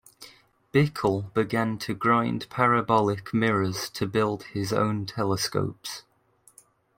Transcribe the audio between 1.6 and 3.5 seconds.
to grind parabolic